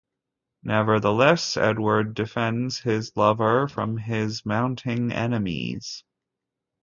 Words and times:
Nevertheless, 0.63 1.55
Edward 1.57 2.15
defends 2.15 2.79
his 2.79 3.15
lover 3.15 3.67
from 3.67 3.97
his 3.97 4.43
mounting 4.43 5.11
enemies. 5.11 6.03